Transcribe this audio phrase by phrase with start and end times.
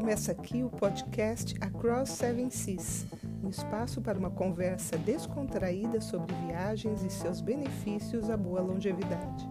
[0.00, 3.04] Começa aqui o podcast Across Seven Seas,
[3.44, 9.46] um espaço para uma conversa descontraída sobre viagens e seus benefícios à boa longevidade.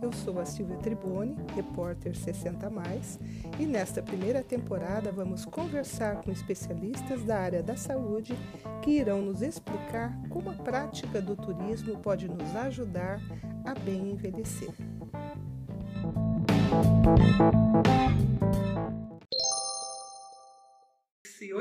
[0.00, 3.18] Eu sou a Silvia Tribone, repórter 60 mais,
[3.58, 8.38] e nesta primeira temporada vamos conversar com especialistas da área da saúde
[8.80, 13.20] que irão nos explicar como a prática do turismo pode nos ajudar
[13.64, 14.72] a bem envelhecer.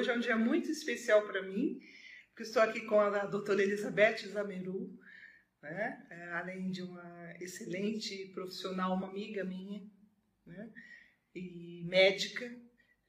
[0.03, 1.79] Hoje é um dia muito especial para mim,
[2.27, 4.99] porque estou aqui com a doutora Elizabeth Zameru,
[5.61, 6.05] né?
[6.09, 9.81] É, além de uma excelente profissional, uma amiga minha,
[10.45, 10.69] né?
[11.33, 12.53] e médica,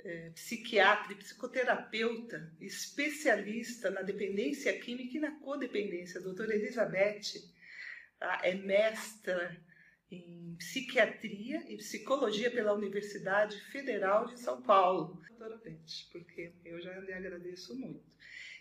[0.05, 6.21] é, psiquiatra e psicoterapeuta, especialista na dependência química e na codependência.
[6.21, 7.43] A doutora Elizabeth
[8.21, 8.41] tá?
[8.45, 9.61] é mestra
[10.15, 15.21] em psiquiatria e psicologia pela Universidade Federal de São Paulo.
[15.29, 18.15] Doutora Beth, porque eu já lhe agradeço muito.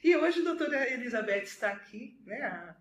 [0.03, 2.75] E hoje a doutora Elizabeth está aqui, né, a,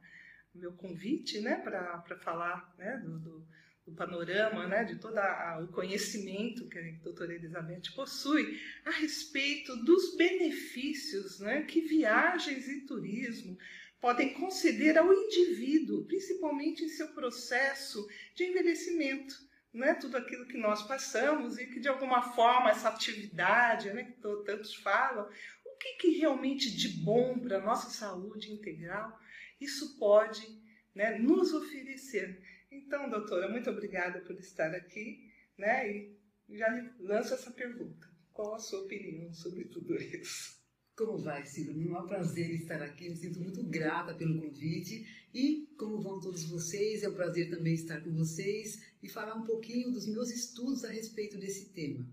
[0.55, 3.47] meu convite, né, para falar né, do, do,
[3.87, 5.19] do, panorama, né, de todo
[5.63, 12.87] o conhecimento que a doutora Elizabeth possui a respeito dos benefícios né, que viagens e
[12.87, 13.57] turismo
[14.03, 19.33] podem conceder ao indivíduo, principalmente em seu processo de envelhecimento.
[19.73, 19.95] Né?
[19.95, 24.75] Tudo aquilo que nós passamos e que, de alguma forma, essa atividade né, que tantos
[24.75, 25.31] falam,
[25.65, 29.17] o que, que realmente de bom para a nossa saúde integral
[29.61, 30.61] isso pode
[30.93, 32.43] né, nos oferecer.
[32.73, 36.19] Então, doutora, muito obrigada por estar aqui né, e
[36.51, 36.67] já
[36.99, 38.11] lanço essa pergunta.
[38.33, 40.62] Qual a sua opinião sobre tudo isso?
[40.95, 41.97] Como vai, Silvia?
[41.97, 45.07] É um prazer estar aqui, me sinto muito grata pelo convite.
[45.33, 49.45] E como vão todos vocês, é um prazer também estar com vocês e falar um
[49.45, 52.07] pouquinho dos meus estudos a respeito desse tema.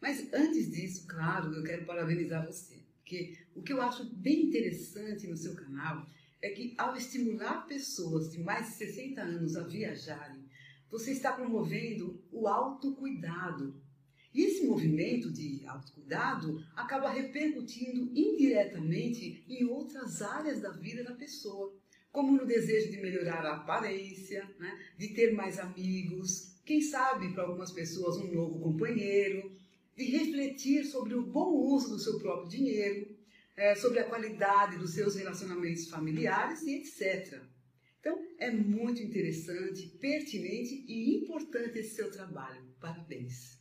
[0.00, 5.28] Mas antes disso, claro, eu quero parabenizar você, porque o que eu acho bem interessante
[5.28, 6.04] no seu canal
[6.42, 10.44] é que ao estimular pessoas de mais de 60 anos a viajarem,
[10.90, 13.80] você está promovendo o autocuidado
[14.44, 21.74] esse movimento de autocuidado acaba repercutindo indiretamente em outras áreas da vida da pessoa,
[22.12, 24.78] como no desejo de melhorar a aparência, né?
[24.96, 29.50] de ter mais amigos, quem sabe para algumas pessoas um novo companheiro,
[29.96, 33.16] de refletir sobre o bom uso do seu próprio dinheiro,
[33.56, 37.42] é, sobre a qualidade dos seus relacionamentos familiares e etc.
[37.98, 42.62] Então, é muito interessante, pertinente e importante esse seu trabalho.
[42.80, 43.58] Parabéns!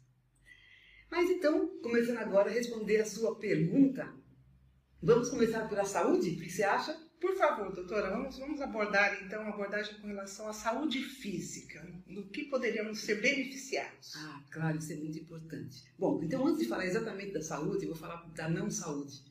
[1.09, 4.07] Mas então, começando agora a responder a sua pergunta,
[5.01, 6.31] vamos começar pela saúde?
[6.31, 6.93] O que você acha?
[7.19, 12.27] Por favor, doutora, vamos, vamos abordar então a abordagem com relação à saúde física, no
[12.29, 14.15] que poderíamos ser beneficiados.
[14.15, 15.83] Ah, claro, isso é muito importante.
[15.97, 19.23] Bom, então antes de falar exatamente da saúde, eu vou falar da não saúde.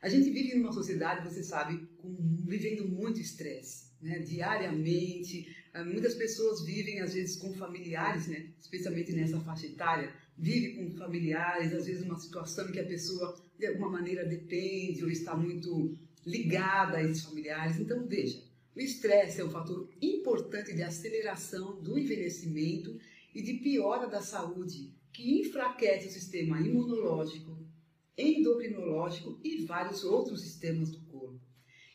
[0.00, 2.16] A gente vive numa sociedade, você sabe, com,
[2.46, 4.20] vivendo muito estresse, né?
[4.20, 5.46] diariamente.
[5.74, 8.50] Ah, muitas pessoas vivem, às vezes, com familiares, né?
[8.58, 13.34] especialmente nessa faixa etária, vive com familiares, às vezes uma situação em que a pessoa
[13.58, 17.78] de alguma maneira depende ou está muito ligada a esses familiares.
[17.78, 18.42] Então, veja,
[18.74, 22.98] o estresse é um fator importante de aceleração do envelhecimento
[23.34, 27.56] e de piora da saúde, que enfraquece o sistema imunológico,
[28.18, 31.40] endocrinológico e vários outros sistemas do corpo.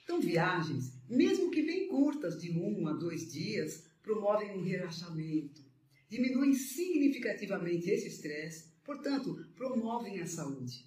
[0.03, 5.60] Então, viagens, mesmo que bem curtas, de um a dois dias, promovem um relaxamento,
[6.11, 10.85] diminuem significativamente esse estresse, portanto, promovem a saúde.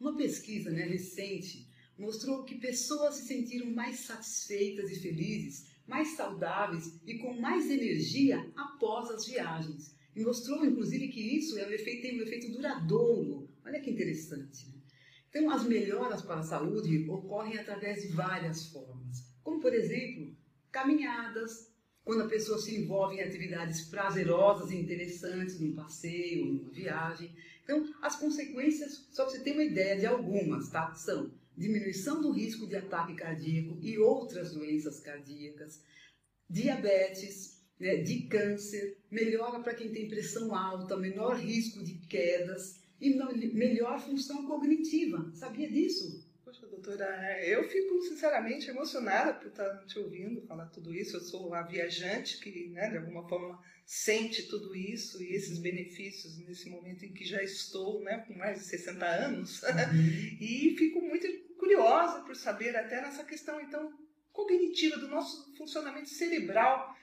[0.00, 1.68] Uma pesquisa né, recente
[1.98, 8.50] mostrou que pessoas se sentiram mais satisfeitas e felizes, mais saudáveis e com mais energia
[8.56, 9.94] após as viagens.
[10.14, 13.50] E mostrou, inclusive, que isso é um efeito, tem um efeito duradouro.
[13.66, 14.66] Olha que interessante.
[14.68, 14.80] Né?
[15.28, 20.34] Então, as melhoras para a saúde ocorrem através de várias formas, como, por exemplo,
[20.72, 21.75] caminhadas,
[22.06, 27.34] quando a pessoa se envolve em atividades prazerosas e interessantes, num passeio, numa viagem.
[27.64, 30.94] Então, as consequências, só para você ter uma ideia de algumas, tá?
[30.94, 35.82] São diminuição do risco de ataque cardíaco e outras doenças cardíacas,
[36.48, 43.16] diabetes, né, de câncer, melhora para quem tem pressão alta, menor risco de quedas e
[43.52, 45.28] melhor função cognitiva.
[45.34, 46.24] Sabia disso?
[46.46, 51.16] Poxa, doutora, é, eu fico sinceramente emocionada por estar te ouvindo falar tudo isso.
[51.16, 56.38] Eu sou a viajante que, né, de alguma forma, sente tudo isso e esses benefícios
[56.38, 59.60] nesse momento em que já estou né, com mais de 60 anos.
[59.60, 59.68] Uhum.
[60.40, 61.26] e fico muito
[61.58, 63.92] curiosa por saber, até nessa questão, então,
[64.32, 66.94] cognitiva, do nosso funcionamento cerebral.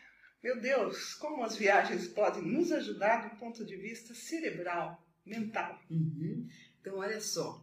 [0.41, 5.05] Meu Deus, como as viagens podem nos ajudar do ponto de vista cerebral.
[5.25, 5.77] mental.
[5.91, 6.47] Uhum.
[6.79, 7.61] Então, olha só,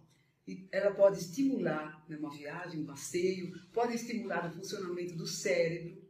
[0.70, 6.00] ela pode estimular né, uma viagem, um passeio, pode estimular o funcionamento do cérebro,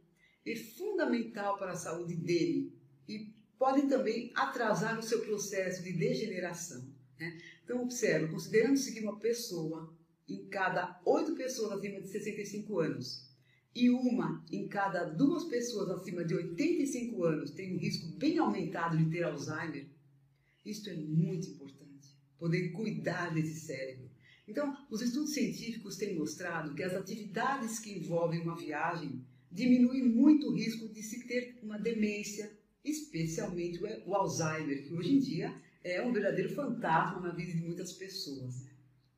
[0.45, 2.73] é fundamental para a saúde dele
[3.07, 6.83] e pode também atrasar o seu processo de degeneração.
[7.19, 7.37] Né?
[7.63, 9.95] Então, observe, considerando-se que uma pessoa
[10.27, 13.29] em cada oito pessoas acima de 65 anos
[13.75, 18.97] e uma em cada duas pessoas acima de 85 anos tem um risco bem aumentado
[18.97, 19.87] de ter Alzheimer,
[20.65, 24.09] isto é muito importante, poder cuidar desse cérebro.
[24.47, 30.47] Então, os estudos científicos têm mostrado que as atividades que envolvem uma viagem diminuem muito
[30.47, 32.51] o risco de se ter uma demência,
[32.83, 37.91] especialmente o Alzheimer, que hoje em dia é um verdadeiro fantasma na vida de muitas
[37.93, 38.63] pessoas.
[38.63, 38.71] Né?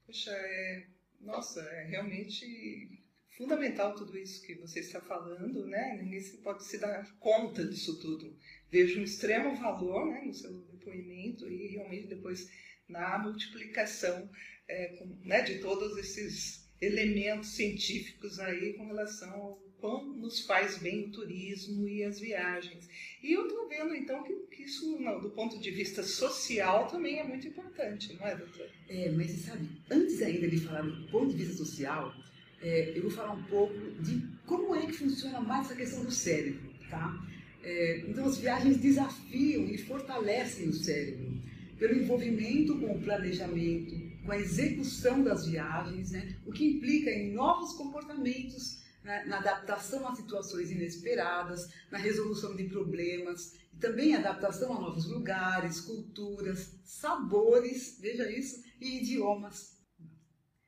[0.05, 0.87] Poxa, é,
[1.21, 2.99] nossa, é realmente
[3.37, 5.99] fundamental tudo isso que você está falando, né?
[6.01, 8.35] Ninguém pode se dar conta disso tudo.
[8.69, 12.49] Vejo um extremo valor né, no seu depoimento e realmente depois
[12.87, 14.29] na multiplicação
[14.67, 20.77] é, com, né, de todos esses elementos científicos aí com relação ao quão nos faz
[20.77, 22.87] bem o turismo e as viagens.
[23.21, 27.19] E eu estou vendo então que, que isso, não, do ponto de vista social, também
[27.19, 28.69] é muito importante, não é, doutor?
[28.87, 32.13] É, mas você sabe, antes ainda de falar do ponto de vista social,
[32.61, 36.11] é, eu vou falar um pouco de como é que funciona mais essa questão do
[36.11, 37.13] cérebro, tá?
[37.61, 41.41] É, então, as viagens desafiam e fortalecem o cérebro
[41.77, 46.35] pelo envolvimento com o planejamento, com a execução das viagens, né?
[46.45, 49.25] o que implica em novos comportamentos, né?
[49.25, 55.81] na adaptação a situações inesperadas, na resolução de problemas, e também adaptação a novos lugares,
[55.81, 59.73] culturas, sabores, veja isso, e idiomas.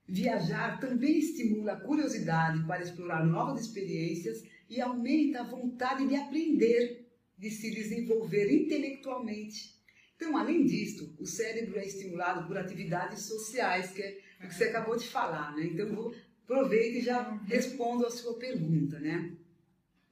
[0.07, 7.09] Viajar também estimula a curiosidade para explorar novas experiências e aumenta a vontade de aprender,
[7.37, 9.74] de se desenvolver intelectualmente
[10.15, 14.65] então, além disto, o cérebro é estimulado por atividades sociais, que é o que você
[14.65, 15.65] acabou de falar, né?
[15.65, 19.33] Então, vou aproveito e já respondo a sua pergunta, né?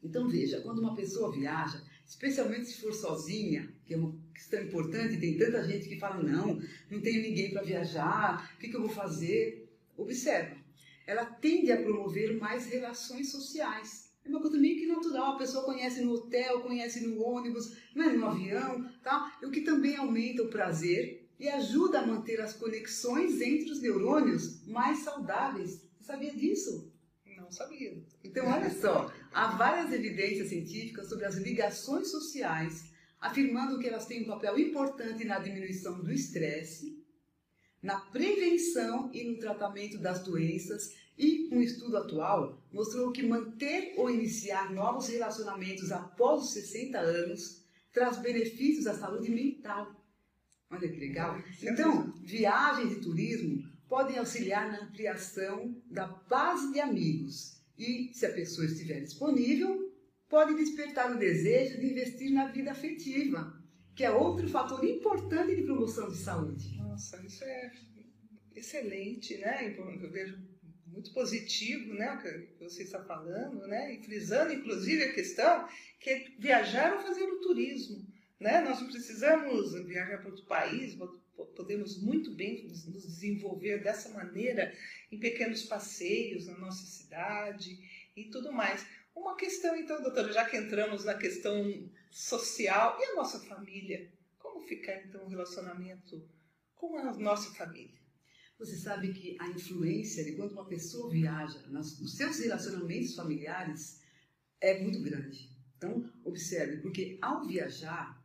[0.04, 5.18] Então, veja, quando uma pessoa viaja, especialmente se for sozinha, que é uma questão importante,
[5.18, 6.60] tem tanta gente que fala, não,
[6.90, 9.70] não tenho ninguém para viajar, o que, que eu vou fazer?
[9.96, 10.58] Observa,
[11.08, 15.66] ela tende a promover mais relações sociais é uma coisa meio que natural, a pessoa
[15.66, 19.38] conhece no hotel, conhece no ônibus, não é no avião, tá?
[19.44, 24.66] o que também aumenta o prazer e ajuda a manter as conexões entre os neurônios
[24.66, 25.82] mais saudáveis.
[26.00, 26.94] Você sabia disso?
[27.36, 28.02] Não sabia.
[28.24, 34.24] Então, olha só, há várias evidências científicas sobre as ligações sociais, afirmando que elas têm
[34.24, 37.04] um papel importante na diminuição do estresse,
[37.82, 44.10] na prevenção e no tratamento das doenças e um estudo atual mostrou que manter ou
[44.10, 49.96] iniciar novos relacionamentos após os 60 anos traz benefícios à saúde mental.
[50.70, 51.40] Olha que legal.
[51.62, 58.34] Então, viagens e turismo podem auxiliar na ampliação da base de amigos e, se a
[58.34, 59.94] pessoa estiver disponível,
[60.28, 63.54] pode despertar o desejo de investir na vida afetiva,
[63.96, 66.76] que é outro fator importante de promoção de saúde.
[66.78, 67.72] Nossa, isso é
[68.56, 69.76] excelente, né?
[69.78, 70.53] Eu vejo
[70.94, 75.68] muito positivo, né, que você está falando, né, e frisando inclusive a questão
[76.00, 78.06] que é viajar ou fazer o turismo,
[78.40, 78.62] né?
[78.62, 80.98] Nós não precisamos viajar para outro país,
[81.56, 84.74] podemos muito bem nos desenvolver dessa maneira
[85.12, 87.78] em pequenos passeios na nossa cidade
[88.16, 88.86] e tudo mais.
[89.16, 94.62] Uma questão então, doutora, já que entramos na questão social e a nossa família, como
[94.62, 96.28] ficar então o relacionamento
[96.76, 98.03] com a nossa família?
[98.64, 104.00] Você sabe que a influência de quando uma pessoa viaja nos seus relacionamentos familiares
[104.62, 105.50] é muito grande.
[105.76, 108.24] Então, observe, porque ao viajar,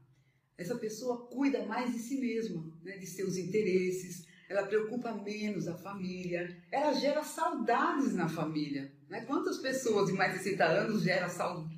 [0.57, 5.77] essa pessoa cuida mais de si mesma, né, de seus interesses, ela preocupa menos a
[5.77, 8.93] família, ela gera saudades na família.
[9.09, 9.23] Né?
[9.23, 11.29] Quantas pessoas de mais de 60 anos geram,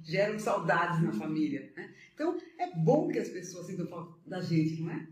[0.05, 1.73] geram saudades na família?
[1.75, 1.95] Né?
[2.13, 5.09] Então, é bom que as pessoas sintam falta da gente, não é?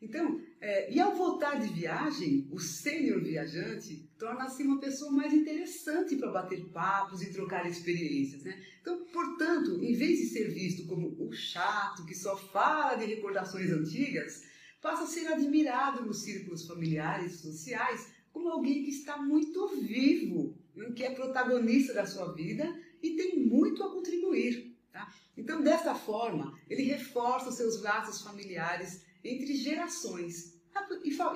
[0.00, 6.14] Então, é, e ao voltar de viagem, o sênior viajante torna-se uma pessoa mais interessante
[6.14, 8.44] para bater papos e trocar experiências.
[8.44, 8.64] Né?
[8.80, 13.72] Então, portanto, em vez de ser visto como o chato que só fala de recordações
[13.72, 14.44] antigas,
[14.80, 20.56] passa a ser admirado nos círculos familiares e sociais como alguém que está muito vivo,
[20.94, 24.78] que é protagonista da sua vida e tem muito a contribuir.
[24.92, 25.12] Tá?
[25.36, 30.51] Então, dessa forma, ele reforça os seus laços familiares entre gerações.
[30.74, 30.86] Ah,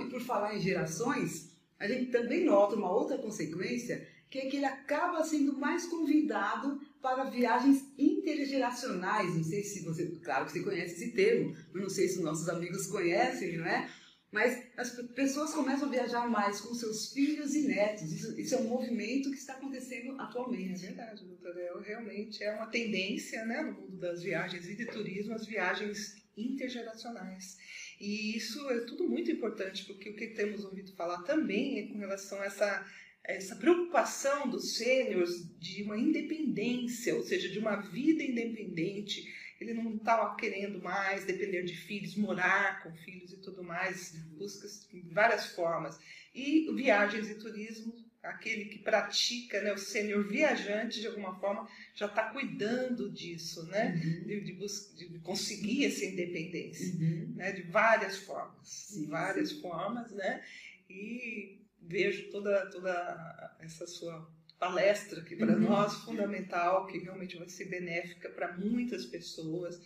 [0.00, 4.56] e por falar em gerações, a gente também nota uma outra consequência, que é que
[4.56, 9.34] ele acaba sendo mais convidado para viagens intergeracionais.
[9.34, 12.48] Não sei se você, claro que você conhece esse termo, mas não sei se nossos
[12.48, 13.88] amigos conhecem, não é?
[14.32, 18.12] Mas as pessoas começam a viajar mais com seus filhos e netos.
[18.12, 20.84] Isso, isso é um movimento que está acontecendo atualmente.
[20.84, 21.60] É verdade, doutora.
[21.60, 26.16] Eu, realmente é uma tendência né, no mundo das viagens e de turismo, as viagens
[26.36, 27.56] intergeracionais.
[27.98, 31.98] E isso é tudo muito importante, porque o que temos ouvido falar também é com
[31.98, 32.86] relação a essa,
[33.24, 39.24] essa preocupação dos sêniores de uma independência, ou seja, de uma vida independente.
[39.58, 44.12] Ele não estava tá querendo mais depender de filhos, morar com filhos e tudo mais,
[44.36, 44.68] busca
[45.10, 45.98] várias formas.
[46.34, 52.06] E viagens e turismo aquele que pratica, né, o sênior viajante, de alguma forma, já
[52.06, 54.26] está cuidando disso, né, uhum.
[54.26, 57.34] de, de, de, conseguir essa independência, uhum.
[57.36, 59.60] né, de várias formas, sim, de várias sim.
[59.60, 60.42] formas, né,
[60.88, 64.28] e vejo toda, toda essa sua
[64.58, 65.60] palestra que para uhum.
[65.60, 69.80] nós fundamental, que realmente vai ser benéfica para muitas pessoas,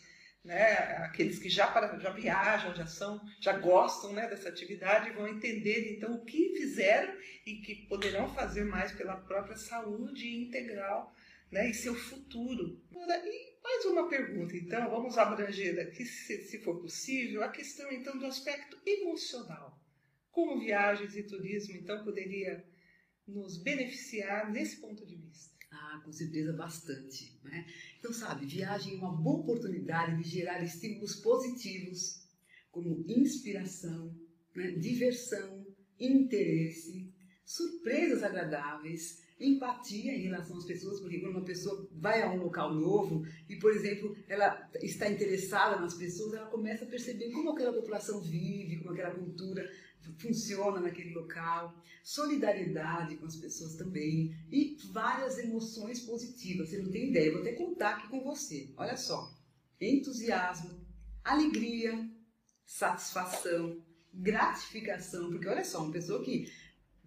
[0.44, 0.72] né,
[1.04, 5.94] aqueles que já, para, já viajam, já são, já gostam né, dessa atividade, vão entender
[5.94, 7.14] então o que fizeram
[7.46, 11.14] e que poderão fazer mais pela própria saúde integral
[11.50, 12.80] né, e seu futuro.
[12.90, 18.18] E mais uma pergunta, então, vamos abranger aqui, se, se for possível, a questão então
[18.18, 19.78] do aspecto emocional.
[20.30, 22.64] Como viagens e turismo, então, poderia
[23.26, 25.59] nos beneficiar nesse ponto de vista?
[25.70, 27.38] Ah, com certeza bastante.
[27.44, 27.66] Né?
[27.98, 32.28] Então, sabe, viagem é uma boa oportunidade de gerar estímulos positivos,
[32.70, 34.14] como inspiração,
[34.54, 34.72] né?
[34.72, 35.66] diversão,
[35.98, 37.12] interesse,
[37.44, 42.74] surpresas agradáveis, empatia em relação às pessoas, porque quando uma pessoa vai a um local
[42.74, 47.72] novo e, por exemplo, ela está interessada nas pessoas, ela começa a perceber como aquela
[47.72, 49.66] população vive, como aquela cultura
[50.18, 56.70] funciona naquele local, solidariedade com as pessoas também e várias emoções positivas.
[56.70, 58.72] Você não tem ideia, vou até contar aqui com você.
[58.76, 59.32] Olha só:
[59.80, 60.80] entusiasmo,
[61.24, 62.08] alegria,
[62.66, 66.50] satisfação, gratificação, porque olha só, uma pessoa que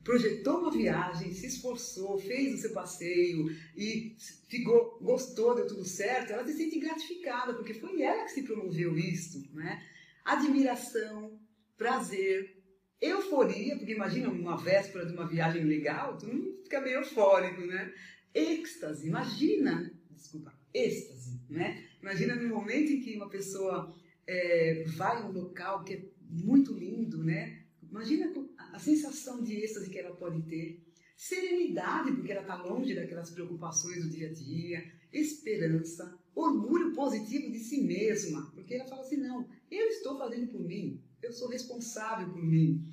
[0.03, 4.15] projetou uma viagem, se esforçou, fez o seu passeio e
[4.50, 8.97] ficou, gostou, deu tudo certo, ela se sente gratificada, porque foi ela que se promoveu
[8.97, 9.81] isso, né?
[10.25, 11.39] Admiração,
[11.77, 12.62] prazer,
[13.03, 17.93] Euforia, porque imagina uma véspera de uma viagem legal, tu não fica meio eufórico, né?
[18.33, 21.86] Êxtase, imagina, desculpa, êxtase, né?
[22.01, 23.93] Imagina no momento em que uma pessoa
[24.25, 27.63] é, vai a um local que é muito lindo, né?
[27.81, 28.31] Imagina
[28.72, 30.81] a sensação de êxtase que ela pode ter.
[31.17, 34.83] Serenidade, porque ela está longe daquelas preocupações do dia a dia.
[35.12, 40.62] Esperança, orgulho positivo de si mesma, porque ela fala assim: não, eu estou fazendo por
[40.62, 42.85] mim, eu sou responsável por mim.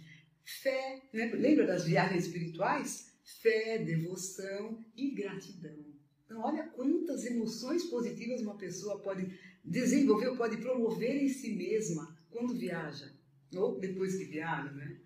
[0.44, 1.26] Fé, né?
[1.34, 3.12] lembra das viagens espirituais?
[3.40, 5.84] Fé, devoção e gratidão.
[6.24, 12.56] Então, olha quantas emoções positivas uma pessoa pode desenvolver pode promover em si mesma quando
[12.56, 13.12] viaja,
[13.54, 14.96] ou depois que viaja, né?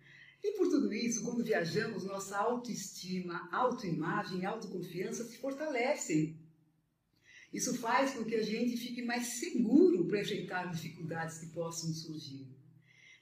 [0.42, 6.36] E por tudo isso, quando viajamos, nossa autoestima, autoimagem, autoconfiança se fortalecem.
[7.50, 12.46] Isso faz com que a gente fique mais seguro para enfrentar dificuldades que possam surgir.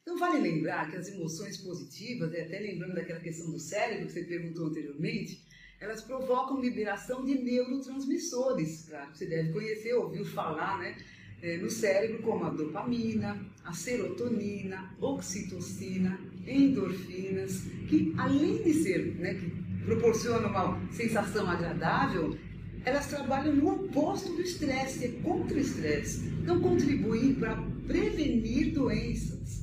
[0.02, 4.24] Então, vale lembrar que as emoções positivas, até lembrando daquela questão do cérebro que você
[4.24, 5.40] perguntou anteriormente,
[5.80, 10.96] elas provocam liberação de neurotransmissores, claro, você deve conhecer, ouviu falar, né?
[11.40, 19.34] É, no cérebro, como a dopamina, a serotonina, oxitocina, endorfinas, que além de ser, né,
[19.34, 19.50] que
[19.84, 22.36] proporcionam uma sensação agradável,
[22.84, 26.28] elas trabalham no oposto do estresse, é contra o estresse.
[26.42, 27.56] Então, contribuem para
[27.86, 29.61] prevenir doenças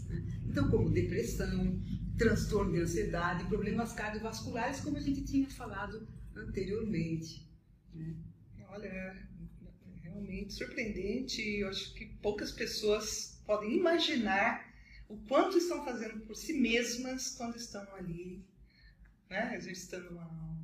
[0.49, 1.79] então, como depressão,
[2.17, 7.47] transtorno de ansiedade, problemas cardiovasculares, como a gente tinha falado anteriormente.
[7.93, 8.15] Né?
[8.69, 9.29] Olha,
[10.01, 11.41] realmente surpreendente.
[11.41, 14.67] Eu acho que poucas pessoas podem imaginar
[15.07, 18.43] o quanto estão fazendo por si mesmas quando estão ali,
[19.29, 19.55] né?
[19.55, 20.57] exercitando uma,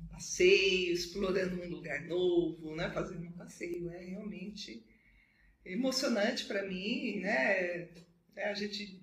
[0.00, 2.90] um passeio, explorando um lugar novo, né?
[2.90, 3.90] fazendo um passeio.
[3.90, 4.84] É realmente
[5.64, 7.88] emocionante para mim, né?
[8.36, 9.00] É, a gente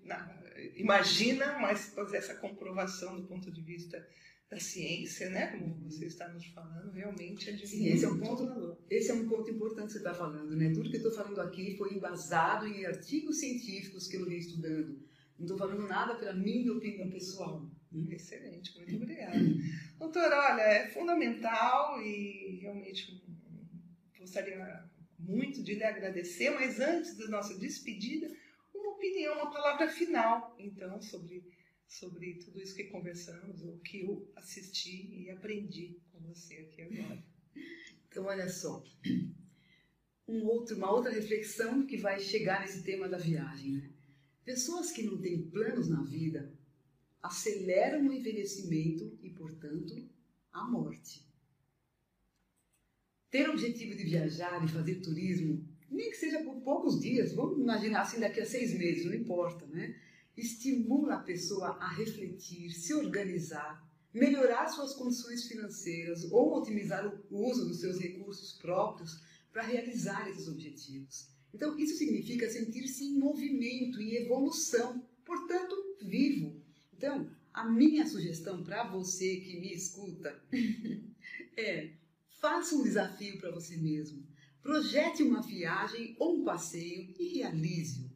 [0.75, 4.05] imagina, mas fazer essa comprovação do ponto de vista
[4.49, 5.47] da ciência, né?
[5.47, 8.77] Como você está nos falando, realmente é de Sim, esse é um ponto.
[8.89, 10.71] Esse é um ponto importante que você está falando, né?
[10.73, 15.01] Tudo que eu estou falando aqui foi embasado em artigos científicos que eu li estudando.
[15.39, 17.65] Não estou falando nada pela minha opinião pessoal.
[18.09, 19.39] Excelente, muito obrigada.
[19.97, 23.23] Doutora, olha, é fundamental e realmente
[24.19, 24.83] gostaria
[25.17, 28.29] muito de lhe agradecer, mas antes da nossa despedida,
[29.01, 31.43] opinião, uma palavra final, então, sobre,
[31.87, 37.23] sobre tudo isso que conversamos, o que eu assisti e aprendi com você aqui agora.
[38.07, 38.83] Então, olha só,
[40.27, 43.71] um outro, uma outra reflexão que vai chegar nesse tema da viagem.
[43.71, 43.89] Né?
[44.45, 46.53] Pessoas que não têm planos na vida
[47.23, 50.07] aceleram o envelhecimento e, portanto,
[50.53, 51.27] a morte.
[53.31, 57.59] Ter o objetivo de viajar e fazer turismo, nem que seja por poucos dias, vamos
[57.59, 59.95] imaginar assim daqui a seis meses, não importa, né?
[60.35, 67.67] Estimula a pessoa a refletir, se organizar, melhorar suas condições financeiras ou otimizar o uso
[67.67, 69.21] dos seus recursos próprios
[69.51, 71.27] para realizar esses objetivos.
[71.53, 76.61] Então, isso significa sentir-se em movimento, em evolução, portanto, vivo.
[76.93, 80.41] Então, a minha sugestão para você que me escuta
[81.57, 81.91] é:
[82.39, 84.30] faça um desafio para você mesmo.
[84.61, 88.11] Projete uma viagem ou um passeio e realize-o.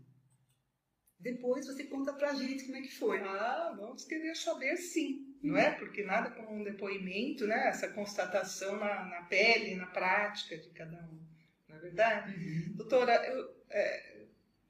[1.19, 3.19] Depois você conta para a gente como é que foi.
[3.19, 5.71] Ah, vamos querer saber sim, não é?
[5.71, 7.67] Porque nada como um depoimento, né?
[7.67, 11.19] Essa constatação na, na pele, na prática de cada um,
[11.67, 12.35] não é verdade?
[12.35, 12.75] Uhum.
[12.75, 14.25] Doutora, eu é,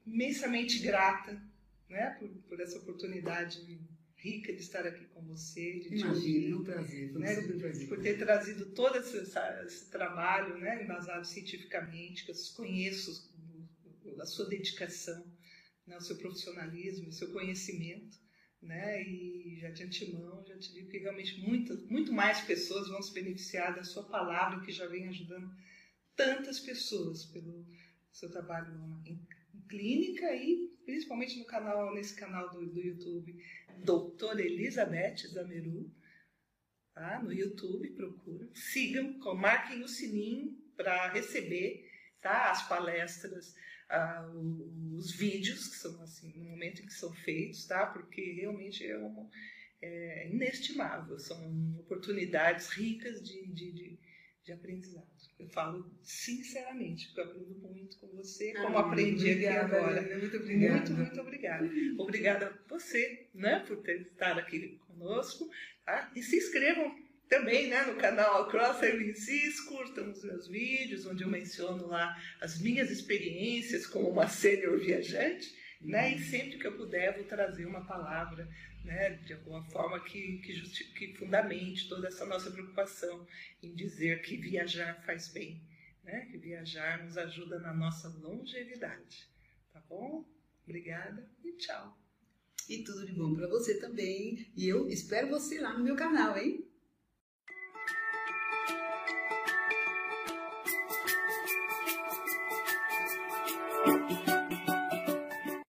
[0.06, 1.38] imensamente grata,
[1.90, 2.16] né?
[2.18, 3.62] Por, por essa oportunidade
[4.26, 5.78] rica de estar aqui com você.
[5.78, 7.12] De Imagina, é um prazer.
[7.12, 7.88] Né, prazer.
[7.88, 9.16] Por ter trazido todo esse,
[9.66, 13.32] esse trabalho né, embasado cientificamente, que eu conheço
[14.20, 15.24] a sua dedicação,
[15.86, 18.24] né, o seu profissionalismo, o seu conhecimento.
[18.62, 23.00] Né, e já de antemão, já te digo que realmente muitas, muito mais pessoas vão
[23.00, 25.48] se beneficiar da sua palavra, que já vem ajudando
[26.16, 27.64] tantas pessoas pelo
[28.10, 29.26] seu trabalho em, em
[29.68, 33.36] clínica e principalmente no canal, nesse canal do, do YouTube
[33.84, 35.90] doutora Elizabeth Zameru,
[36.94, 37.22] tá?
[37.22, 38.48] no YouTube, procura.
[38.54, 41.88] Sigam, marquem o sininho para receber
[42.20, 42.50] tá?
[42.50, 43.54] as palestras,
[43.88, 44.26] ah,
[44.96, 47.86] os vídeos, que são assim, no momento em que são feitos, tá?
[47.86, 49.30] porque realmente é, um,
[49.82, 53.98] é inestimável, são oportunidades ricas de, de, de,
[54.44, 55.15] de aprendizado.
[55.38, 60.18] Eu falo sinceramente, porque eu aprendo muito com você, como ah, aprendi obrigada, aqui agora.
[60.18, 60.74] Muito obrigada.
[60.74, 61.70] Muito, muito obrigada.
[61.98, 65.50] Obrigada a você, né, por ter estado aqui conosco.
[65.84, 66.10] Tá?
[66.16, 66.96] E se inscrevam
[67.28, 72.60] também né, no canal Cross MCs, curtam os meus vídeos, onde eu menciono lá as
[72.60, 75.54] minhas experiências como uma sênior viajante.
[75.80, 76.14] Né?
[76.14, 78.48] E sempre que eu puder, vou trazer uma palavra
[78.84, 80.60] né, de alguma forma que, que,
[80.94, 83.26] que fundamente toda essa nossa preocupação
[83.62, 85.60] em dizer que viajar faz bem,
[86.04, 89.28] né, que viajar nos ajuda na nossa longevidade.
[89.72, 90.24] Tá bom?
[90.64, 91.98] Obrigada e tchau.
[92.68, 94.50] E tudo de bom para você também.
[94.56, 96.66] E eu espero você lá no meu canal, hein?